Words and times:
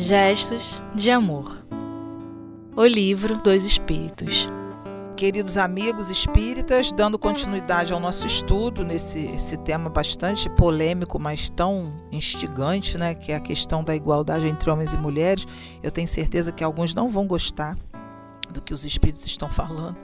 Gestos 0.00 0.80
de 0.94 1.10
Amor. 1.10 1.60
O 2.76 2.84
livro 2.84 3.36
dos 3.38 3.64
Espíritos. 3.64 4.48
Queridos 5.16 5.56
amigos 5.56 6.08
espíritas, 6.08 6.92
dando 6.92 7.18
continuidade 7.18 7.92
ao 7.92 7.98
nosso 7.98 8.24
estudo 8.24 8.84
nesse 8.84 9.18
esse 9.18 9.56
tema 9.56 9.90
bastante 9.90 10.48
polêmico, 10.50 11.18
mas 11.18 11.50
tão 11.50 11.92
instigante, 12.12 12.96
né, 12.96 13.12
que 13.12 13.32
é 13.32 13.34
a 13.34 13.40
questão 13.40 13.82
da 13.82 13.96
igualdade 13.96 14.46
entre 14.46 14.70
homens 14.70 14.94
e 14.94 14.96
mulheres. 14.96 15.44
Eu 15.82 15.90
tenho 15.90 16.06
certeza 16.06 16.52
que 16.52 16.62
alguns 16.62 16.94
não 16.94 17.08
vão 17.08 17.26
gostar 17.26 17.76
do 18.50 18.62
que 18.62 18.72
os 18.72 18.84
espíritos 18.84 19.26
estão 19.26 19.50
falando, 19.50 19.98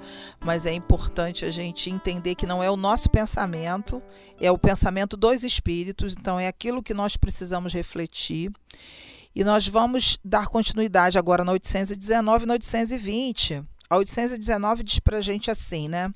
mas 0.45 0.67
é 0.67 0.75
importante 0.75 1.45
a 1.45 1.51
gente 1.51 1.89
entender 1.89 2.35
que 2.35 2.47
não 2.47 2.61
é 2.61 2.69
o 2.69 2.77
nosso 2.77 3.09
pensamento, 3.09 4.03
é 4.41 4.51
o 4.51 4.59
pensamento 4.59 5.17
dos 5.17 5.45
espíritos, 5.45 6.17
então 6.19 6.41
é 6.41 6.49
aquilo 6.49 6.83
que 6.83 6.93
nós 6.93 7.17
precisamos 7.17 7.73
refletir. 7.73 8.51
E 9.35 9.43
nós 9.43 9.67
vamos 9.67 10.19
dar 10.25 10.47
continuidade 10.47 11.19
agora 11.19 11.45
na 11.45 11.53
819 11.53 12.45
e 12.45 12.47
na 12.47 12.55
820. 12.55 13.65
A 13.91 13.97
819 13.97 14.83
diz 14.83 14.99
para 14.99 15.19
a 15.19 15.21
gente 15.21 15.51
assim, 15.51 15.89
né? 15.89 16.13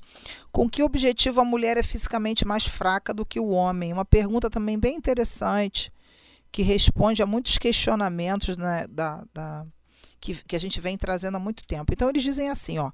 Com 0.51 0.69
que 0.69 0.81
objetivo 0.81 1.41
a 1.41 1.45
mulher 1.45 1.77
é 1.77 1.83
fisicamente 1.83 2.45
mais 2.45 2.65
fraca 2.65 3.13
do 3.13 3.25
que 3.25 3.39
o 3.39 3.49
homem? 3.49 3.91
Uma 3.91 4.05
pergunta 4.05 4.49
também 4.49 4.79
bem 4.79 4.95
interessante, 4.95 5.91
que 6.51 6.63
responde 6.63 7.21
a 7.21 7.25
muitos 7.25 7.57
questionamentos 7.57 8.57
né, 8.57 8.87
da, 8.89 9.23
da 9.33 9.65
que, 10.19 10.35
que 10.45 10.55
a 10.55 10.59
gente 10.59 10.79
vem 10.79 10.97
trazendo 10.97 11.37
há 11.37 11.39
muito 11.39 11.63
tempo. 11.65 11.93
Então, 11.93 12.09
eles 12.09 12.23
dizem 12.23 12.49
assim, 12.49 12.79
ó, 12.79 12.91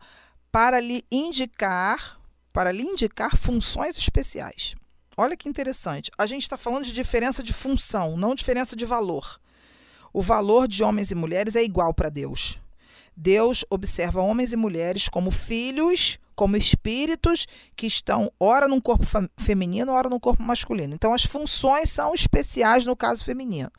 para 0.52 0.80
lhe 0.80 1.06
indicar, 1.12 2.20
para 2.52 2.72
lhe 2.72 2.84
indicar 2.84 3.36
funções 3.36 3.98
especiais. 3.98 4.76
Olha 5.18 5.38
que 5.38 5.48
interessante. 5.48 6.12
A 6.18 6.26
gente 6.26 6.42
está 6.42 6.58
falando 6.58 6.86
de 6.86 6.94
diferença 6.94 7.42
de 7.42 7.54
função, 7.54 8.18
não 8.18 8.36
diferença 8.36 8.76
de 8.76 8.86
valor. 8.86 9.40
O 10.16 10.22
valor 10.22 10.66
de 10.66 10.82
homens 10.82 11.12
e 11.12 11.16
mulheres 11.16 11.58
é 11.58 11.62
igual 11.62 11.94
para 11.94 12.08
Deus. 12.08 12.58
Deus 13.18 13.66
observa 13.70 14.22
homens 14.22 14.54
e 14.54 14.56
mulheres 14.56 15.10
como 15.10 15.30
filhos, 15.30 16.18
como 16.34 16.56
espíritos 16.56 17.46
que 17.76 17.86
estão 17.86 18.32
ora 18.40 18.66
num 18.66 18.80
corpo 18.80 19.06
feminino, 19.36 19.92
ora 19.92 20.08
num 20.08 20.18
corpo 20.18 20.42
masculino. 20.42 20.96
Então 20.96 21.14
as 21.14 21.26
funções 21.26 21.90
são 21.90 22.14
especiais 22.14 22.86
no 22.86 22.96
caso 22.96 23.26
feminino. 23.26 23.70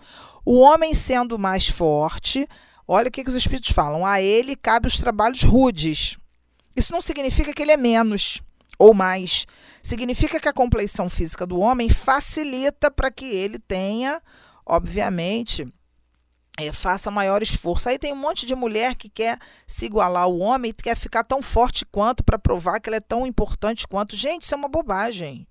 O 0.45 0.57
homem 0.59 0.93
sendo 0.93 1.39
mais 1.39 1.69
forte, 1.69 2.47
olha 2.87 3.09
o 3.09 3.11
que, 3.11 3.25
que 3.25 3.31
os 3.31 3.35
espíritos 3.35 3.71
falam: 3.71 4.05
a 4.05 4.21
ele 4.21 4.57
cabe 4.57 4.89
os 4.89 4.99
trabalhos 4.99 5.43
rudes. 5.43 6.19
Isso 6.77 6.93
não 6.93 7.01
significa 7.01 7.55
que 7.55 7.63
ele 7.63 7.73
é 7.73 7.79
menos 7.79 8.43
ou 8.79 8.93
mais. 8.93 9.47
Significa 9.83 10.39
que 10.39 10.51
a 10.51 10.53
compleição 10.53 11.09
física 11.09 11.47
do 11.47 11.59
homem 11.59 11.89
facilita 11.89 12.91
para 12.91 13.11
que 13.11 13.25
ele 13.25 13.59
tenha, 13.59 14.21
obviamente, 14.67 15.67
é, 16.57 16.73
faça 16.73 17.11
maior 17.11 17.43
esforço. 17.43 17.89
Aí 17.89 17.99
tem 17.99 18.13
um 18.13 18.17
monte 18.17 18.47
de 18.47 18.55
mulher 18.55 18.95
que 18.95 19.09
quer 19.09 19.39
se 19.67 19.87
igualar 19.87 20.25
ao 20.25 20.39
homem, 20.39 20.73
quer 20.73 20.97
ficar 20.97 21.25
tão 21.25 21.43
forte 21.43 21.85
quanto 21.85 22.25
para 22.25 22.39
provar 22.39 22.81
que 22.81 22.89
ela 22.89 22.97
é 22.97 23.01
tão 23.01 23.27
importante 23.27 23.87
quanto. 23.87 24.17
Gente, 24.17 24.43
isso 24.43 24.55
é 24.55 24.57
uma 24.57 24.69
bobagem. 24.69 25.47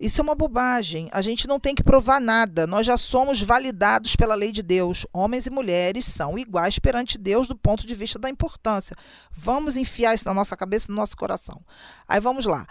Isso 0.00 0.20
é 0.20 0.22
uma 0.22 0.34
bobagem. 0.36 1.08
A 1.12 1.20
gente 1.20 1.48
não 1.48 1.58
tem 1.58 1.74
que 1.74 1.82
provar 1.82 2.20
nada. 2.20 2.68
Nós 2.68 2.86
já 2.86 2.96
somos 2.96 3.42
validados 3.42 4.14
pela 4.14 4.36
lei 4.36 4.52
de 4.52 4.62
Deus. 4.62 5.04
Homens 5.12 5.46
e 5.46 5.50
mulheres 5.50 6.06
são 6.06 6.38
iguais 6.38 6.78
perante 6.78 7.18
Deus 7.18 7.48
do 7.48 7.56
ponto 7.56 7.84
de 7.84 7.96
vista 7.96 8.16
da 8.16 8.30
importância. 8.30 8.96
Vamos 9.32 9.76
enfiar 9.76 10.14
isso 10.14 10.28
na 10.28 10.32
nossa 10.32 10.56
cabeça, 10.56 10.86
no 10.88 10.96
nosso 10.96 11.16
coração. 11.16 11.60
Aí 12.06 12.20
vamos 12.20 12.46
lá. 12.46 12.64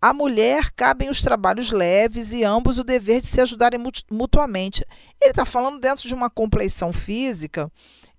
A 0.00 0.14
mulher 0.14 0.70
cabem 0.70 1.10
os 1.10 1.20
trabalhos 1.22 1.72
leves 1.72 2.32
e 2.32 2.44
ambos 2.44 2.78
o 2.78 2.84
dever 2.84 3.20
de 3.20 3.26
se 3.26 3.40
ajudarem 3.40 3.80
mutuamente. 4.10 4.86
Ele 5.20 5.30
está 5.30 5.44
falando 5.44 5.80
dentro 5.80 6.06
de 6.06 6.14
uma 6.14 6.30
compleição 6.30 6.92
física, 6.92 7.70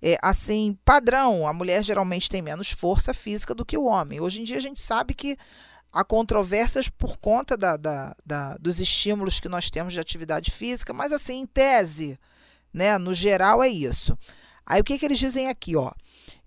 é, 0.02 0.18
assim, 0.20 0.76
padrão. 0.84 1.48
A 1.48 1.54
mulher 1.54 1.82
geralmente 1.82 2.28
tem 2.28 2.42
menos 2.42 2.70
força 2.70 3.14
física 3.14 3.54
do 3.54 3.64
que 3.64 3.78
o 3.78 3.84
homem. 3.84 4.20
Hoje 4.20 4.42
em 4.42 4.44
dia 4.44 4.58
a 4.58 4.60
gente 4.60 4.78
sabe 4.78 5.14
que 5.14 5.38
há 5.90 6.04
controvérsias 6.04 6.90
por 6.90 7.16
conta 7.16 7.56
da, 7.56 7.78
da, 7.78 8.14
da, 8.24 8.56
dos 8.58 8.78
estímulos 8.78 9.40
que 9.40 9.48
nós 9.48 9.70
temos 9.70 9.94
de 9.94 10.00
atividade 10.00 10.50
física, 10.50 10.92
mas 10.92 11.14
assim, 11.14 11.40
em 11.40 11.46
tese, 11.46 12.18
né, 12.74 12.98
no 12.98 13.14
geral 13.14 13.62
é 13.62 13.68
isso. 13.68 14.16
Aí 14.66 14.82
o 14.82 14.84
que, 14.84 14.98
que 14.98 15.06
eles 15.06 15.18
dizem 15.18 15.48
aqui? 15.48 15.74
Ó? 15.76 15.90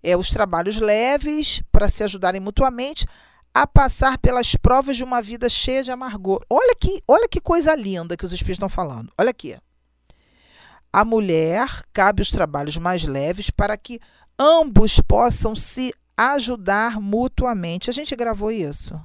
É, 0.03 0.15
os 0.15 0.29
trabalhos 0.29 0.79
leves 0.79 1.59
para 1.71 1.89
se 1.89 2.03
ajudarem 2.03 2.39
mutuamente 2.39 3.07
a 3.53 3.67
passar 3.67 4.17
pelas 4.17 4.55
provas 4.55 4.97
de 4.97 5.03
uma 5.03 5.21
vida 5.21 5.47
cheia 5.47 5.83
de 5.83 5.91
amargor. 5.91 6.43
Olha 6.49 6.75
que, 6.75 7.03
olha 7.07 7.27
que 7.27 7.39
coisa 7.39 7.75
linda 7.75 8.17
que 8.17 8.25
os 8.25 8.33
espíritos 8.33 8.57
estão 8.57 8.69
falando. 8.69 9.11
Olha 9.17 9.29
aqui. 9.29 9.55
A 10.91 11.05
mulher 11.05 11.83
cabe 11.93 12.21
os 12.21 12.31
trabalhos 12.31 12.77
mais 12.77 13.03
leves 13.03 13.49
para 13.49 13.77
que 13.77 13.99
ambos 14.37 14.99
possam 14.99 15.55
se 15.55 15.93
ajudar 16.17 16.99
mutuamente. 16.99 17.89
A 17.89 17.93
gente 17.93 18.15
gravou 18.15 18.51
isso? 18.51 18.99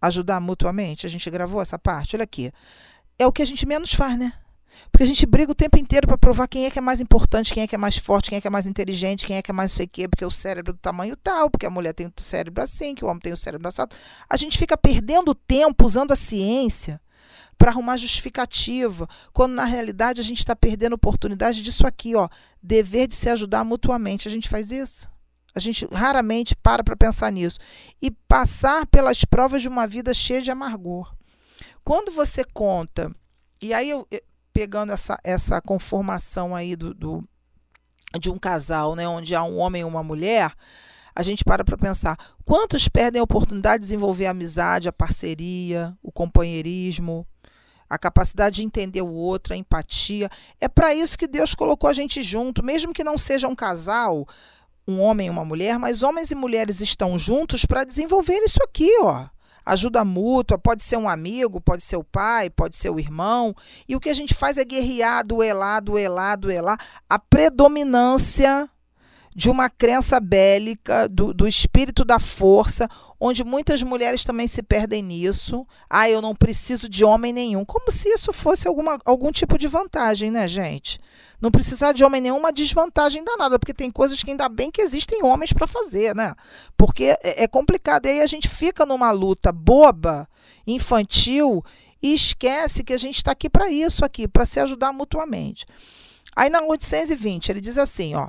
Ajudar 0.00 0.40
mutuamente? 0.40 1.06
A 1.06 1.08
gente 1.08 1.30
gravou 1.30 1.62
essa 1.62 1.78
parte? 1.78 2.16
Olha 2.16 2.24
aqui. 2.24 2.52
É 3.18 3.26
o 3.26 3.32
que 3.32 3.42
a 3.42 3.46
gente 3.46 3.66
menos 3.66 3.92
faz, 3.92 4.18
né? 4.18 4.32
Porque 4.90 5.04
a 5.04 5.06
gente 5.06 5.24
briga 5.24 5.52
o 5.52 5.54
tempo 5.54 5.78
inteiro 5.78 6.06
para 6.06 6.18
provar 6.18 6.46
quem 6.48 6.66
é 6.66 6.70
que 6.70 6.78
é 6.78 6.82
mais 6.82 7.00
importante, 7.00 7.52
quem 7.52 7.62
é 7.62 7.66
que 7.66 7.74
é 7.74 7.78
mais 7.78 7.96
forte, 7.96 8.28
quem 8.28 8.38
é 8.38 8.40
que 8.40 8.46
é 8.46 8.50
mais 8.50 8.66
inteligente, 8.66 9.26
quem 9.26 9.36
é 9.36 9.42
que 9.42 9.50
é 9.50 9.54
mais 9.54 9.70
não 9.72 9.76
sei 9.76 9.86
o 9.86 9.88
quê, 9.88 10.08
porque 10.08 10.24
o 10.24 10.30
cérebro 10.30 10.72
do 10.72 10.78
tamanho 10.78 11.16
tal, 11.16 11.50
porque 11.50 11.66
a 11.66 11.70
mulher 11.70 11.94
tem 11.94 12.06
o 12.06 12.12
cérebro 12.20 12.62
assim, 12.62 12.94
que 12.94 13.04
o 13.04 13.08
homem 13.08 13.20
tem 13.20 13.32
o 13.32 13.36
cérebro 13.36 13.68
assado. 13.68 13.94
A 14.28 14.36
gente 14.36 14.58
fica 14.58 14.76
perdendo 14.76 15.34
tempo 15.34 15.84
usando 15.84 16.12
a 16.12 16.16
ciência 16.16 17.00
para 17.56 17.70
arrumar 17.70 17.96
justificativa, 17.96 19.08
quando 19.32 19.52
na 19.52 19.64
realidade 19.64 20.20
a 20.20 20.24
gente 20.24 20.38
está 20.38 20.54
perdendo 20.54 20.94
oportunidade 20.94 21.62
disso 21.62 21.86
aqui, 21.86 22.14
ó, 22.16 22.28
dever 22.62 23.06
de 23.06 23.14
se 23.14 23.30
ajudar 23.30 23.64
mutuamente. 23.64 24.26
A 24.26 24.30
gente 24.30 24.48
faz 24.48 24.72
isso? 24.72 25.10
A 25.54 25.60
gente 25.60 25.86
raramente 25.92 26.56
para 26.56 26.82
para 26.82 26.96
pensar 26.96 27.30
nisso. 27.30 27.58
E 28.00 28.10
passar 28.10 28.86
pelas 28.86 29.24
provas 29.24 29.62
de 29.62 29.68
uma 29.68 29.86
vida 29.86 30.12
cheia 30.12 30.42
de 30.42 30.50
amargor. 30.50 31.14
Quando 31.84 32.10
você 32.10 32.42
conta, 32.44 33.14
e 33.60 33.72
aí 33.72 33.90
eu, 33.90 34.08
pegando 34.52 34.92
essa, 34.92 35.18
essa 35.24 35.60
conformação 35.60 36.54
aí 36.54 36.76
do, 36.76 36.94
do, 36.94 37.24
de 38.18 38.30
um 38.30 38.38
casal, 38.38 38.94
né, 38.94 39.08
onde 39.08 39.34
há 39.34 39.42
um 39.42 39.58
homem 39.58 39.82
e 39.82 39.84
uma 39.84 40.02
mulher, 40.02 40.52
a 41.14 41.22
gente 41.22 41.44
para 41.44 41.64
para 41.64 41.76
pensar 41.76 42.16
quantos 42.44 42.88
perdem 42.88 43.20
a 43.20 43.24
oportunidade 43.24 43.80
de 43.80 43.86
desenvolver 43.86 44.26
a 44.26 44.30
amizade, 44.30 44.88
a 44.88 44.92
parceria, 44.92 45.96
o 46.02 46.10
companheirismo, 46.10 47.26
a 47.88 47.98
capacidade 47.98 48.56
de 48.56 48.62
entender 48.62 49.02
o 49.02 49.12
outro, 49.12 49.52
a 49.52 49.56
empatia. 49.56 50.30
É 50.60 50.68
para 50.68 50.94
isso 50.94 51.18
que 51.18 51.26
Deus 51.26 51.54
colocou 51.54 51.90
a 51.90 51.92
gente 51.92 52.22
junto, 52.22 52.64
mesmo 52.64 52.92
que 52.92 53.04
não 53.04 53.18
seja 53.18 53.48
um 53.48 53.54
casal, 53.54 54.26
um 54.88 55.00
homem 55.00 55.26
e 55.26 55.30
uma 55.30 55.44
mulher, 55.44 55.78
mas 55.78 56.02
homens 56.02 56.30
e 56.30 56.34
mulheres 56.34 56.80
estão 56.80 57.18
juntos 57.18 57.66
para 57.66 57.84
desenvolver 57.84 58.38
isso 58.38 58.58
aqui, 58.62 58.90
ó 59.02 59.26
ajuda 59.64 60.04
mútua, 60.04 60.58
pode 60.58 60.82
ser 60.82 60.96
um 60.96 61.08
amigo, 61.08 61.60
pode 61.60 61.82
ser 61.82 61.96
o 61.96 62.04
pai, 62.04 62.50
pode 62.50 62.76
ser 62.76 62.90
o 62.90 62.98
irmão. 62.98 63.54
E 63.88 63.96
o 63.96 64.00
que 64.00 64.08
a 64.08 64.14
gente 64.14 64.34
faz 64.34 64.58
é 64.58 64.64
guerrear, 64.64 65.26
duelar, 65.26 65.82
duelar, 65.82 66.38
duelar. 66.38 66.78
A 67.08 67.18
predominância 67.18 68.68
de 69.34 69.50
uma 69.50 69.70
crença 69.70 70.20
bélica, 70.20 71.08
do, 71.08 71.32
do 71.32 71.48
espírito 71.48 72.04
da 72.04 72.18
força, 72.18 72.88
onde 73.24 73.44
muitas 73.44 73.80
mulheres 73.84 74.24
também 74.24 74.48
se 74.48 74.64
perdem 74.64 75.00
nisso. 75.00 75.64
Ah, 75.88 76.10
eu 76.10 76.20
não 76.20 76.34
preciso 76.34 76.88
de 76.88 77.04
homem 77.04 77.32
nenhum. 77.32 77.64
Como 77.64 77.88
se 77.88 78.08
isso 78.08 78.32
fosse 78.32 78.66
alguma, 78.66 78.98
algum 79.04 79.30
tipo 79.30 79.56
de 79.56 79.68
vantagem, 79.68 80.28
né, 80.28 80.48
gente? 80.48 80.98
Não 81.40 81.48
precisar 81.48 81.92
de 81.92 82.02
homem 82.02 82.20
nenhum 82.20 82.34
é 82.34 82.38
uma 82.40 82.52
desvantagem 82.52 83.22
danada, 83.22 83.60
porque 83.60 83.72
tem 83.72 83.92
coisas 83.92 84.20
que 84.20 84.32
ainda 84.32 84.48
bem 84.48 84.72
que 84.72 84.82
existem 84.82 85.22
homens 85.22 85.52
para 85.52 85.68
fazer, 85.68 86.16
né? 86.16 86.34
Porque 86.76 87.16
é, 87.22 87.44
é 87.44 87.46
complicado. 87.46 88.06
E 88.06 88.08
aí 88.08 88.20
a 88.22 88.26
gente 88.26 88.48
fica 88.48 88.84
numa 88.84 89.12
luta 89.12 89.52
boba, 89.52 90.28
infantil, 90.66 91.64
e 92.02 92.14
esquece 92.14 92.82
que 92.82 92.92
a 92.92 92.98
gente 92.98 93.18
está 93.18 93.30
aqui 93.30 93.48
para 93.48 93.70
isso 93.70 94.04
aqui, 94.04 94.26
para 94.26 94.44
se 94.44 94.58
ajudar 94.58 94.92
mutuamente. 94.92 95.64
Aí 96.34 96.50
na 96.50 96.60
820 96.60 97.50
ele 97.50 97.60
diz 97.60 97.78
assim, 97.78 98.16
ó, 98.16 98.26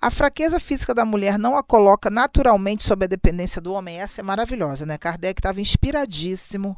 a 0.00 0.10
fraqueza 0.10 0.58
física 0.58 0.94
da 0.94 1.04
mulher 1.04 1.38
não 1.38 1.56
a 1.56 1.62
coloca 1.62 2.08
naturalmente 2.08 2.82
sob 2.82 3.04
a 3.04 3.08
dependência 3.08 3.60
do 3.60 3.72
homem. 3.72 4.00
Essa 4.00 4.20
é 4.20 4.24
maravilhosa, 4.24 4.86
né? 4.86 4.96
Kardec 4.96 5.38
estava 5.38 5.60
inspiradíssimo. 5.60 6.76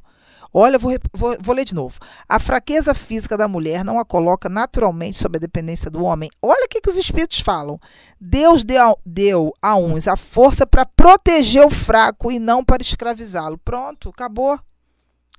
Olha, 0.52 0.78
vou, 0.78 0.92
vou, 1.14 1.36
vou, 1.40 1.54
ler 1.54 1.64
de 1.64 1.74
novo. 1.74 1.98
A 2.28 2.38
fraqueza 2.38 2.92
física 2.92 3.38
da 3.38 3.48
mulher 3.48 3.84
não 3.84 3.98
a 3.98 4.04
coloca 4.04 4.48
naturalmente 4.48 5.16
sob 5.16 5.36
a 5.36 5.40
dependência 5.40 5.90
do 5.90 6.04
homem. 6.04 6.30
Olha 6.42 6.66
o 6.66 6.68
que, 6.68 6.80
que 6.80 6.90
os 6.90 6.96
espíritos 6.96 7.40
falam. 7.40 7.78
Deus 8.20 8.64
deu, 8.64 8.98
deu 9.06 9.52
a 9.62 9.76
uns 9.76 10.08
a 10.08 10.16
força 10.16 10.66
para 10.66 10.84
proteger 10.84 11.64
o 11.64 11.70
fraco 11.70 12.30
e 12.30 12.38
não 12.38 12.62
para 12.62 12.82
escravizá-lo. 12.82 13.56
Pronto, 13.56 14.10
acabou. 14.10 14.58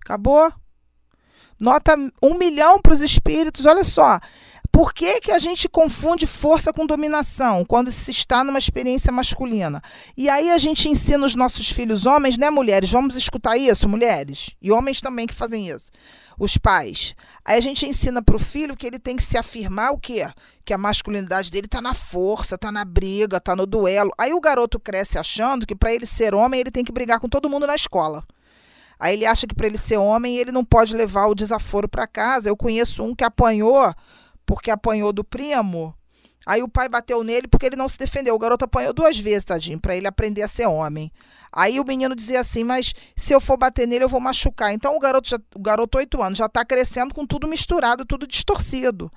Acabou. 0.04 0.52
Nota 1.60 1.96
um 2.22 2.36
milhão 2.36 2.82
para 2.82 2.94
os 2.94 3.02
espíritos. 3.02 3.66
Olha 3.66 3.84
só 3.84 4.20
Por 4.74 4.92
que, 4.92 5.22
que 5.22 5.32
a 5.32 5.38
gente 5.38 5.70
confunde 5.70 6.26
força 6.26 6.74
com 6.74 6.84
dominação 6.84 7.64
quando 7.64 7.92
se 7.92 8.10
está 8.10 8.44
numa 8.44 8.58
experiência 8.58 9.12
masculina? 9.12 9.80
E 10.18 10.28
aí 10.28 10.50
a 10.50 10.58
gente 10.58 10.90
ensina 10.90 11.24
os 11.28 11.36
nossos 11.36 11.70
filhos 11.70 12.08
homens, 12.08 12.40
né, 12.40 12.50
mulheres? 12.50 12.90
Vamos 12.90 13.16
escutar 13.16 13.56
isso, 13.56 13.88
mulheres? 13.88 14.56
E 14.60 14.72
homens 14.72 15.00
também 15.00 15.28
que 15.28 15.34
fazem 15.36 15.70
isso. 15.70 15.92
Os 16.40 16.58
pais. 16.58 17.14
Aí 17.46 17.56
a 17.56 17.62
gente 17.62 17.86
ensina 17.86 18.20
para 18.20 18.36
o 18.36 18.40
filho 18.40 18.76
que 18.76 18.88
ele 18.88 18.98
tem 18.98 19.16
que 19.16 19.22
se 19.22 19.38
afirmar 19.38 19.92
o 19.92 20.00
quê? 20.00 20.28
Que 20.66 20.74
a 20.74 20.78
masculinidade 20.78 21.52
dele 21.52 21.68
está 21.68 21.80
na 21.80 21.94
força, 21.94 22.56
está 22.56 22.72
na 22.72 22.84
briga, 22.84 23.38
está 23.38 23.56
no 23.56 23.68
duelo. 23.68 24.12
Aí 24.18 24.34
o 24.34 24.42
garoto 24.42 24.80
cresce 24.80 25.20
achando 25.20 25.68
que 25.68 25.76
para 25.76 25.94
ele 25.94 26.08
ser 26.08 26.34
homem 26.34 26.60
ele 26.60 26.72
tem 26.72 26.84
que 26.84 26.92
brigar 26.92 27.20
com 27.20 27.30
todo 27.30 27.48
mundo 27.48 27.68
na 27.68 27.76
escola. 27.76 28.26
Aí 29.00 29.14
ele 29.14 29.28
acha 29.28 29.46
que 29.46 29.54
para 29.54 29.68
ele 29.68 29.78
ser 29.78 29.98
homem 29.98 30.36
ele 30.38 30.52
não 30.52 30.66
pode 30.66 30.96
levar 30.96 31.28
o 31.28 31.36
desaforo 31.36 31.88
para 31.88 32.08
casa. 32.08 32.50
Eu 32.50 32.58
conheço 32.58 33.04
um 33.04 33.14
que 33.14 33.24
apanhou 33.24 33.94
porque 34.46 34.72
apanhou 34.72 35.12
do 35.14 35.24
primo. 35.24 35.96
Aí 36.46 36.62
o 36.62 36.68
pai 36.68 36.90
bateu 36.90 37.24
nele 37.24 37.48
porque 37.48 37.66
ele 37.66 37.76
não 37.76 37.88
se 37.88 37.98
defendeu. 37.98 38.36
O 38.36 38.40
garoto 38.40 38.66
apanhou 38.66 38.94
duas 38.94 39.18
vezes, 39.18 39.46
tadinho, 39.46 39.80
para 39.80 39.96
ele 39.96 40.08
aprender 40.08 40.42
a 40.42 40.48
ser 40.48 40.68
homem. 40.68 41.12
Aí 41.52 41.80
o 41.80 41.86
menino 41.86 42.16
dizia 42.16 42.42
assim: 42.42 42.64
Mas 42.64 42.94
se 43.16 43.34
eu 43.34 43.40
for 43.40 43.58
bater 43.58 43.88
nele, 43.88 44.04
eu 44.04 44.10
vou 44.10 44.20
machucar. 44.20 44.74
Então 44.74 44.96
o 44.96 45.00
garoto, 45.00 45.30
já, 45.30 45.40
o 45.56 45.60
garoto, 45.60 45.98
oito 45.98 46.22
anos, 46.22 46.38
já 46.38 46.48
está 46.48 46.66
crescendo 46.66 47.14
com 47.14 47.26
tudo 47.26 47.48
misturado, 47.48 48.06
tudo 48.06 48.28
distorcido. 48.28 49.12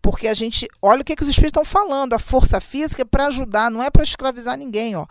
Porque 0.00 0.28
a 0.28 0.34
gente. 0.34 0.66
Olha 0.80 1.02
o 1.02 1.04
que, 1.04 1.14
que 1.14 1.22
os 1.22 1.28
espíritos 1.28 1.60
estão 1.60 1.64
falando. 1.64 2.14
A 2.14 2.18
força 2.18 2.60
física 2.60 3.02
é 3.02 3.04
para 3.04 3.26
ajudar, 3.26 3.70
não 3.70 3.82
é 3.82 3.90
para 3.90 4.02
escravizar 4.02 4.56
ninguém. 4.56 4.96
Ó. 4.96 5.06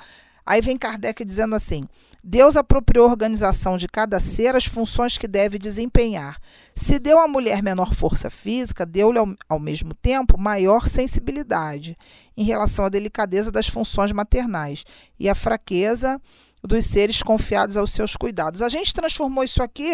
Aí 0.45 0.61
vem 0.61 0.77
Kardec 0.77 1.23
dizendo 1.23 1.55
assim: 1.55 1.87
Deus 2.23 2.55
apropriou 2.55 3.07
a 3.07 3.09
organização 3.09 3.77
de 3.77 3.87
cada 3.87 4.19
ser 4.19 4.55
as 4.55 4.65
funções 4.65 5.17
que 5.17 5.27
deve 5.27 5.57
desempenhar. 5.57 6.39
Se 6.75 6.99
deu 6.99 7.19
à 7.19 7.27
mulher 7.27 7.63
menor 7.63 7.95
força 7.95 8.29
física, 8.29 8.85
deu-lhe 8.85 9.17
ao, 9.17 9.27
ao, 9.49 9.59
mesmo 9.59 9.95
tempo 9.95 10.37
maior 10.37 10.87
sensibilidade 10.87 11.97
em 12.37 12.43
relação 12.43 12.85
à 12.85 12.89
delicadeza 12.89 13.51
das 13.51 13.67
funções 13.67 14.11
maternais 14.11 14.83
e 15.19 15.27
à 15.27 15.33
fraqueza 15.33 16.21
dos 16.63 16.85
seres 16.85 17.23
confiados 17.23 17.75
aos 17.75 17.91
seus 17.91 18.15
cuidados. 18.15 18.61
A 18.61 18.69
gente 18.69 18.93
transformou 18.93 19.43
isso 19.43 19.63
aqui 19.63 19.93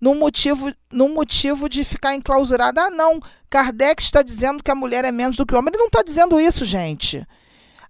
num 0.00 0.18
motivo, 0.18 0.72
num 0.92 1.14
motivo 1.14 1.68
de 1.68 1.84
ficar 1.84 2.16
enclausurada. 2.16 2.82
Ah, 2.82 2.90
não, 2.90 3.20
Kardec 3.48 4.02
está 4.02 4.22
dizendo 4.22 4.62
que 4.62 4.72
a 4.72 4.74
mulher 4.74 5.04
é 5.04 5.12
menos 5.12 5.36
do 5.36 5.46
que 5.46 5.54
o 5.54 5.58
homem. 5.58 5.70
Ele 5.72 5.78
não 5.78 5.86
está 5.86 6.02
dizendo 6.02 6.40
isso, 6.40 6.64
gente 6.64 7.24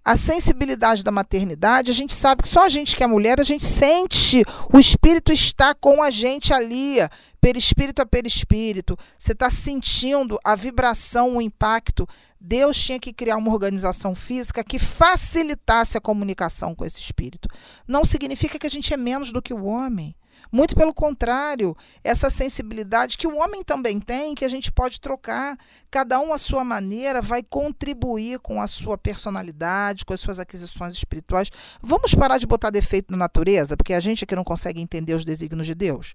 a 0.05 0.15
sensibilidade 0.15 1.03
da 1.03 1.09
maternidade, 1.09 1.89
a 1.89 1.93
gente 1.93 2.13
sabe 2.13 2.43
que 2.43 2.47
só 2.47 2.65
a 2.65 2.69
gente 2.69 2.95
que 2.95 3.03
é 3.03 3.07
mulher, 3.07 3.39
a 3.39 3.43
gente 3.43 3.65
sente, 3.65 4.43
o 4.71 4.77
espírito 4.77 5.33
está 5.33 5.73
com 5.73 6.03
a 6.03 6.11
gente 6.11 6.53
ali, 6.53 6.97
perispírito 7.41 8.03
a 8.03 8.05
perispírito. 8.05 8.95
Você 9.17 9.31
está 9.31 9.49
sentindo 9.49 10.39
a 10.43 10.55
vibração, 10.55 11.37
o 11.37 11.41
impacto. 11.41 12.07
Deus 12.39 12.77
tinha 12.77 12.99
que 12.99 13.11
criar 13.11 13.37
uma 13.37 13.51
organização 13.51 14.13
física 14.13 14.63
que 14.63 14.77
facilitasse 14.77 15.97
a 15.97 16.01
comunicação 16.01 16.75
com 16.75 16.85
esse 16.85 17.01
espírito. 17.01 17.49
Não 17.87 18.05
significa 18.05 18.59
que 18.59 18.67
a 18.67 18.69
gente 18.69 18.93
é 18.93 18.97
menos 18.97 19.31
do 19.31 19.41
que 19.41 19.55
o 19.55 19.65
homem. 19.65 20.15
Muito 20.55 20.73
pelo 20.73 20.93
contrário, 20.93 21.75
essa 22.01 22.29
sensibilidade 22.29 23.17
que 23.17 23.27
o 23.27 23.35
homem 23.35 23.61
também 23.61 23.99
tem, 23.99 24.33
que 24.33 24.45
a 24.45 24.47
gente 24.47 24.71
pode 24.71 25.01
trocar. 25.01 25.57
Cada 25.91 26.17
um 26.21 26.31
à 26.31 26.37
sua 26.37 26.63
maneira 26.63 27.21
vai 27.21 27.43
contribuir 27.43 28.39
com 28.39 28.61
a 28.61 28.65
sua 28.65 28.97
personalidade, 28.97 30.05
com 30.05 30.13
as 30.13 30.21
suas 30.21 30.39
aquisições 30.39 30.93
espirituais. 30.93 31.51
Vamos 31.81 32.15
parar 32.15 32.37
de 32.37 32.47
botar 32.47 32.69
defeito 32.69 33.11
na 33.11 33.17
natureza, 33.17 33.75
porque 33.75 33.93
a 33.93 33.99
gente 33.99 34.23
é 34.23 34.25
que 34.25 34.33
não 34.33 34.45
consegue 34.45 34.79
entender 34.79 35.13
os 35.13 35.25
desígnios 35.25 35.67
de 35.67 35.75
Deus. 35.75 36.13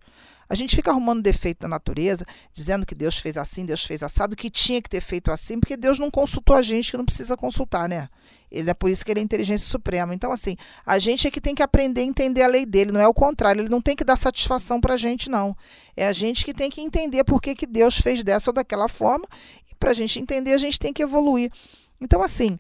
A 0.49 0.55
gente 0.55 0.75
fica 0.75 0.91
arrumando 0.91 1.21
defeito 1.21 1.65
na 1.65 1.69
natureza, 1.69 2.25
dizendo 2.51 2.87
que 2.87 2.95
Deus 2.95 3.19
fez 3.19 3.37
assim, 3.37 3.67
Deus 3.67 3.85
fez 3.85 4.03
assado, 4.03 4.35
que 4.35 4.49
tinha 4.49 4.81
que 4.81 4.89
ter 4.89 5.03
feito 5.03 5.31
assim, 5.31 5.61
porque 5.61 5.77
Deus 5.77 5.99
não 5.99 6.11
consultou 6.11 6.57
a 6.57 6.63
gente, 6.63 6.91
que 6.91 6.97
não 6.97 7.05
precisa 7.05 7.37
consultar, 7.37 7.87
né? 7.87 8.09
Ele 8.51 8.71
é 8.71 8.75
por 8.75 8.91
isso 8.91 9.05
que 9.05 9.11
ele 9.11 9.21
é 9.21 9.23
inteligência 9.23 9.69
suprema. 9.69 10.15
Então, 10.15 10.33
assim, 10.33 10.57
a 10.85 10.99
gente 10.99 11.29
é 11.29 11.31
que 11.31 11.41
tem 11.41 11.55
que 11.55 11.63
aprender 11.63 12.01
a 12.01 12.05
entender 12.05 12.43
a 12.43 12.49
lei 12.49 12.67
dele, 12.67 12.93
não 12.93 13.01
é 13.01 13.07
o 13.07 13.15
contrário. 13.15 13.61
Ele 13.61 13.69
não 13.69 13.81
tem 13.81 13.95
que 13.95 14.05
dar 14.05 14.17
satisfação 14.17 14.81
para 14.81 14.95
a 14.95 14.97
gente, 14.97 15.31
não. 15.31 15.57
É 15.97 16.07
a 16.07 16.13
gente 16.13 16.45
que 16.45 16.53
tem 16.53 16.71
que 16.71 16.81
entender 16.81 17.25
por 17.25 17.41
que, 17.41 17.55
que 17.55 17.67
Deus 17.67 17.99
fez 17.99 18.25
dessa 18.25 18.51
ou 18.51 18.55
daquela 18.55 18.89
forma. 18.89 19.27
E 19.71 19.75
para 19.75 19.91
a 19.91 19.95
gente 19.95 20.19
entender, 20.19 20.53
a 20.53 20.59
gente 20.59 20.79
tem 20.79 20.93
que 20.93 21.03
evoluir. 21.03 21.51
Então, 22.01 22.23
assim, 22.23 22.59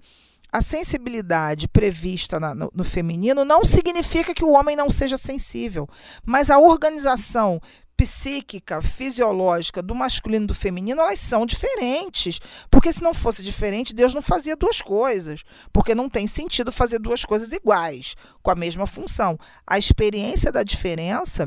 a 0.52 0.60
sensibilidade 0.60 1.69
prevista 1.69 2.40
na, 2.40 2.54
no, 2.54 2.70
no, 2.75 2.84
feminino 2.84 3.44
não 3.44 3.64
significa 3.64 4.34
que 4.34 4.44
o 4.44 4.50
homem 4.50 4.76
não 4.76 4.90
seja 4.90 5.16
sensível, 5.16 5.88
mas 6.25 6.50
a 6.50 6.58
organização 6.58 7.60
psíquica, 8.00 8.81
fisiológica 8.81 9.82
do 9.82 9.94
masculino 9.94 10.44
e 10.44 10.47
do 10.47 10.55
feminino, 10.55 11.02
elas 11.02 11.19
são 11.19 11.44
diferentes. 11.44 12.41
Porque 12.70 12.91
se 12.94 13.02
não 13.02 13.12
fosse 13.12 13.43
diferente, 13.43 13.94
Deus 13.94 14.14
não 14.14 14.23
fazia 14.23 14.56
duas 14.56 14.81
coisas. 14.81 15.43
Porque 15.70 15.94
não 15.94 16.08
tem 16.08 16.26
sentido 16.26 16.73
fazer 16.73 16.99
duas 16.99 17.26
coisas 17.26 17.52
iguais, 17.52 18.17
com 18.43 18.50
a 18.50 18.55
mesma 18.55 18.87
função. 18.87 19.38
A 19.67 19.79
experiência 19.79 20.50
da 20.50 20.62
diferença 20.62 21.47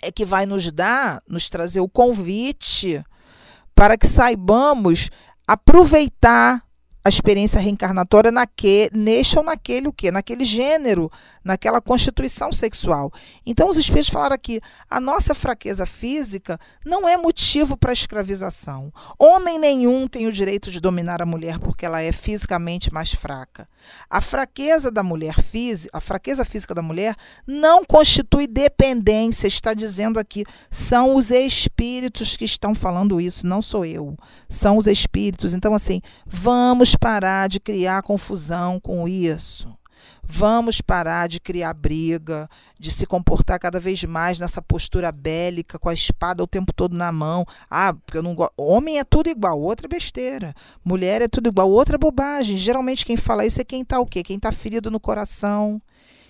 é 0.00 0.10
que 0.10 0.24
vai 0.24 0.46
nos 0.46 0.72
dar, 0.72 1.22
nos 1.28 1.50
trazer 1.50 1.80
o 1.80 1.88
convite 1.88 3.04
para 3.74 3.98
que 3.98 4.06
saibamos 4.06 5.10
aproveitar 5.46 6.63
a 7.04 7.08
experiência 7.10 7.60
reencarnatória 7.60 8.32
naque, 8.32 8.88
neste 8.90 9.36
ou 9.38 9.44
naquele 9.44 9.88
o 9.88 9.92
quê? 9.92 10.10
Naquele 10.10 10.42
gênero, 10.42 11.12
naquela 11.44 11.78
constituição 11.78 12.50
sexual. 12.50 13.12
Então 13.44 13.68
os 13.68 13.76
espíritos 13.76 14.08
falaram 14.08 14.34
aqui, 14.34 14.58
a 14.88 14.98
nossa 14.98 15.34
fraqueza 15.34 15.84
física 15.84 16.58
não 16.82 17.06
é 17.06 17.18
motivo 17.18 17.76
para 17.76 17.92
escravização. 17.92 18.90
Homem 19.18 19.58
nenhum 19.58 20.08
tem 20.08 20.26
o 20.26 20.32
direito 20.32 20.70
de 20.70 20.80
dominar 20.80 21.20
a 21.20 21.26
mulher 21.26 21.58
porque 21.58 21.84
ela 21.84 22.00
é 22.00 22.10
fisicamente 22.10 22.90
mais 22.90 23.12
fraca. 23.12 23.68
A 24.08 24.22
fraqueza 24.22 24.90
da 24.90 25.02
mulher 25.02 25.42
física, 25.42 25.90
a 25.94 26.00
fraqueza 26.00 26.42
física 26.42 26.74
da 26.74 26.80
mulher 26.80 27.14
não 27.46 27.84
constitui 27.84 28.46
dependência, 28.46 29.46
está 29.46 29.74
dizendo 29.74 30.18
aqui, 30.18 30.42
são 30.70 31.14
os 31.16 31.30
espíritos 31.30 32.34
que 32.34 32.46
estão 32.46 32.74
falando 32.74 33.20
isso, 33.20 33.46
não 33.46 33.60
sou 33.60 33.84
eu. 33.84 34.16
São 34.48 34.78
os 34.78 34.86
espíritos. 34.86 35.52
Então 35.52 35.74
assim, 35.74 36.00
vamos 36.26 36.93
parar 36.96 37.48
de 37.48 37.60
criar 37.60 38.02
confusão 38.02 38.80
com 38.80 39.08
isso. 39.08 39.76
Vamos 40.26 40.80
parar 40.80 41.28
de 41.28 41.38
criar 41.38 41.74
briga, 41.74 42.48
de 42.78 42.90
se 42.90 43.06
comportar 43.06 43.58
cada 43.58 43.78
vez 43.78 44.02
mais 44.04 44.40
nessa 44.40 44.62
postura 44.62 45.12
bélica, 45.12 45.78
com 45.78 45.88
a 45.88 45.94
espada 45.94 46.42
o 46.42 46.46
tempo 46.46 46.72
todo 46.72 46.96
na 46.96 47.12
mão. 47.12 47.46
Ah, 47.70 47.92
porque 47.92 48.18
eu 48.18 48.22
não 48.22 48.34
gosto. 48.34 48.54
Homem 48.56 48.98
é 48.98 49.04
tudo 49.04 49.28
igual, 49.28 49.60
outra 49.60 49.86
besteira. 49.86 50.54
Mulher 50.84 51.20
é 51.20 51.28
tudo 51.28 51.48
igual, 51.48 51.70
outra 51.70 51.98
bobagem. 51.98 52.56
Geralmente 52.56 53.04
quem 53.04 53.16
fala 53.16 53.44
isso 53.44 53.60
é 53.60 53.64
quem 53.64 53.82
está 53.82 54.00
o 54.00 54.06
quê? 54.06 54.22
Quem 54.22 54.36
está 54.36 54.50
ferido 54.50 54.90
no 54.90 54.98
coração, 54.98 55.80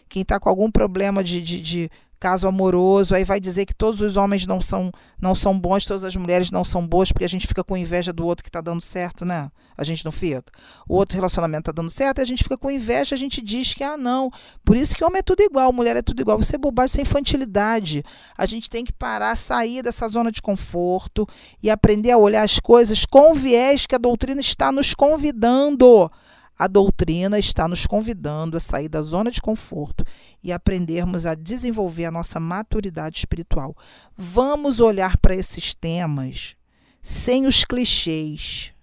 quem 0.08 0.22
está 0.22 0.40
com 0.40 0.48
algum 0.48 0.70
problema 0.70 1.22
de, 1.22 1.40
de, 1.40 1.60
de 1.60 1.90
caso 2.24 2.48
amoroso, 2.48 3.14
aí 3.14 3.22
vai 3.22 3.38
dizer 3.38 3.66
que 3.66 3.74
todos 3.74 4.00
os 4.00 4.16
homens 4.16 4.46
não 4.46 4.58
são 4.58 4.90
não 5.20 5.34
são 5.34 5.58
bons, 5.58 5.84
todas 5.84 6.04
as 6.04 6.16
mulheres 6.16 6.50
não 6.50 6.64
são 6.64 6.86
boas, 6.86 7.12
porque 7.12 7.24
a 7.26 7.28
gente 7.28 7.46
fica 7.46 7.62
com 7.62 7.76
inveja 7.76 8.14
do 8.14 8.24
outro 8.24 8.42
que 8.42 8.48
está 8.48 8.62
dando 8.62 8.80
certo, 8.80 9.26
né? 9.26 9.50
A 9.76 9.84
gente 9.84 10.02
não 10.06 10.12
fica. 10.12 10.44
O 10.88 10.94
outro 10.94 11.16
relacionamento 11.16 11.70
está 11.70 11.72
dando 11.72 11.90
certo, 11.90 12.22
a 12.22 12.24
gente 12.24 12.42
fica 12.42 12.56
com 12.56 12.70
inveja, 12.70 13.14
a 13.14 13.18
gente 13.18 13.42
diz 13.42 13.74
que 13.74 13.84
ah, 13.84 13.98
não. 13.98 14.30
Por 14.64 14.74
isso 14.74 14.96
que 14.96 15.04
homem 15.04 15.18
é 15.18 15.22
tudo 15.22 15.42
igual, 15.42 15.70
mulher 15.70 15.96
é 15.96 16.02
tudo 16.02 16.22
igual. 16.22 16.38
Você 16.38 16.56
é 16.56 16.58
bobagem, 16.58 16.86
isso 16.86 16.98
é 17.00 17.02
infantilidade. 17.02 18.02
A 18.38 18.46
gente 18.46 18.70
tem 18.70 18.86
que 18.86 18.92
parar, 18.92 19.36
sair 19.36 19.82
dessa 19.82 20.08
zona 20.08 20.32
de 20.32 20.40
conforto 20.40 21.28
e 21.62 21.68
aprender 21.68 22.10
a 22.10 22.16
olhar 22.16 22.42
as 22.42 22.58
coisas 22.58 23.04
com 23.04 23.32
o 23.32 23.34
viés 23.34 23.84
que 23.84 23.94
a 23.94 23.98
doutrina 23.98 24.40
está 24.40 24.72
nos 24.72 24.94
convidando 24.94 26.10
a 26.58 26.66
doutrina 26.66 27.38
está 27.38 27.66
nos 27.66 27.86
convidando 27.86 28.56
a 28.56 28.60
sair 28.60 28.88
da 28.88 29.00
zona 29.00 29.30
de 29.30 29.40
conforto 29.40 30.04
e 30.42 30.52
aprendermos 30.52 31.26
a 31.26 31.34
desenvolver 31.34 32.04
a 32.04 32.10
nossa 32.10 32.38
maturidade 32.38 33.18
espiritual. 33.18 33.76
Vamos 34.16 34.80
olhar 34.80 35.16
para 35.16 35.34
esses 35.34 35.74
temas 35.74 36.56
sem 37.02 37.46
os 37.46 37.64
clichês, 37.64 38.73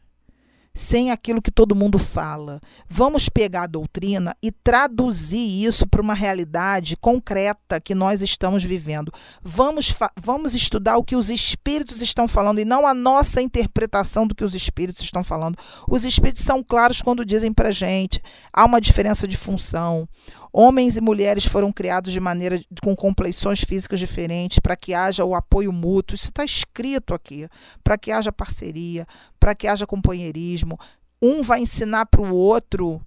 sem 0.73 1.11
aquilo 1.11 1.41
que 1.41 1.51
todo 1.51 1.75
mundo 1.75 1.99
fala. 1.99 2.59
Vamos 2.87 3.27
pegar 3.29 3.63
a 3.63 3.67
doutrina 3.67 4.35
e 4.41 4.51
traduzir 4.51 5.63
isso 5.65 5.85
para 5.87 6.01
uma 6.01 6.13
realidade 6.13 6.95
concreta 6.97 7.79
que 7.79 7.93
nós 7.93 8.21
estamos 8.21 8.63
vivendo. 8.63 9.11
Vamos, 9.43 9.95
vamos 10.19 10.55
estudar 10.55 10.97
o 10.97 11.03
que 11.03 11.15
os 11.15 11.29
espíritos 11.29 12.01
estão 12.01 12.27
falando 12.27 12.59
e 12.59 12.65
não 12.65 12.87
a 12.87 12.93
nossa 12.93 13.41
interpretação 13.41 14.25
do 14.25 14.35
que 14.35 14.43
os 14.43 14.55
espíritos 14.55 15.01
estão 15.01 15.23
falando. 15.23 15.57
Os 15.89 16.05
espíritos 16.05 16.43
são 16.43 16.63
claros 16.63 17.01
quando 17.01 17.25
dizem 17.25 17.53
para 17.53 17.71
gente 17.71 18.21
há 18.53 18.65
uma 18.65 18.81
diferença 18.81 19.27
de 19.27 19.37
função. 19.37 20.07
Homens 20.53 20.97
e 20.97 21.01
mulheres 21.01 21.45
foram 21.45 21.71
criados 21.71 22.11
de 22.11 22.19
maneira 22.19 22.59
com 22.81 22.95
compleições 22.95 23.61
físicas 23.61 23.99
diferentes 23.99 24.59
para 24.59 24.75
que 24.75 24.93
haja 24.93 25.23
o 25.23 25.33
apoio 25.33 25.71
mútuo. 25.71 26.15
Isso 26.15 26.25
está 26.25 26.43
escrito 26.43 27.13
aqui. 27.13 27.47
Para 27.83 27.97
que 27.97 28.11
haja 28.11 28.31
parceria, 28.31 29.07
para 29.39 29.55
que 29.55 29.67
haja 29.67 29.87
companheirismo. 29.87 30.77
Um 31.21 31.41
vai 31.41 31.61
ensinar 31.61 32.05
para 32.07 32.21
o 32.21 32.35
outro 32.35 33.01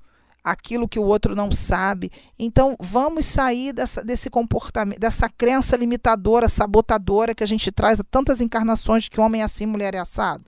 aquilo 0.44 0.86
que 0.86 0.98
o 0.98 1.04
outro 1.04 1.34
não 1.34 1.50
sabe. 1.50 2.12
Então, 2.38 2.76
vamos 2.78 3.24
sair 3.24 3.72
dessa, 3.72 4.04
desse 4.04 4.28
comportamento, 4.28 5.00
dessa 5.00 5.28
crença 5.28 5.74
limitadora, 5.74 6.48
sabotadora 6.48 7.34
que 7.34 7.42
a 7.42 7.46
gente 7.46 7.72
traz 7.72 7.98
a 7.98 8.04
tantas 8.04 8.42
encarnações 8.42 9.08
que 9.08 9.20
homem 9.20 9.40
é 9.40 9.44
assim, 9.44 9.64
mulher 9.64 9.94
é 9.94 9.98
assado. 9.98 10.44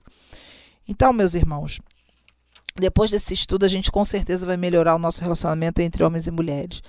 Então, 0.87 1.11
meus 1.11 1.33
irmãos, 1.33 1.81
depois 2.81 3.11
desse 3.11 3.33
estudo, 3.33 3.65
a 3.65 3.67
gente 3.67 3.91
com 3.91 4.03
certeza 4.05 4.45
vai 4.45 4.57
melhorar 4.57 4.95
o 4.95 4.99
nosso 4.99 5.21
relacionamento 5.21 5.81
entre 5.81 6.03
homens 6.03 6.27
e 6.27 6.31
mulheres. 6.31 6.81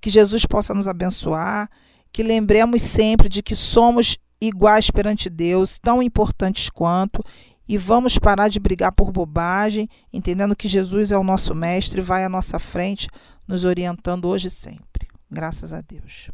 Que 0.00 0.10
Jesus 0.10 0.44
possa 0.46 0.74
nos 0.74 0.88
abençoar, 0.88 1.70
que 2.12 2.22
lembremos 2.22 2.82
sempre 2.82 3.28
de 3.28 3.42
que 3.42 3.54
somos 3.54 4.16
iguais 4.40 4.90
perante 4.90 5.30
Deus, 5.30 5.78
tão 5.78 6.02
importantes 6.02 6.68
quanto, 6.70 7.22
e 7.66 7.78
vamos 7.78 8.18
parar 8.18 8.48
de 8.48 8.60
brigar 8.60 8.92
por 8.92 9.10
bobagem, 9.10 9.88
entendendo 10.12 10.54
que 10.54 10.68
Jesus 10.68 11.10
é 11.10 11.18
o 11.18 11.24
nosso 11.24 11.54
mestre, 11.54 12.00
vai 12.00 12.24
à 12.24 12.28
nossa 12.28 12.58
frente, 12.58 13.08
nos 13.48 13.64
orientando 13.64 14.28
hoje 14.28 14.48
e 14.48 14.50
sempre. 14.50 15.08
Graças 15.30 15.72
a 15.72 15.80
Deus. 15.80 16.30